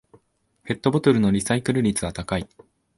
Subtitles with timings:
[0.63, 2.49] ペットボトルのリサイクル率は高い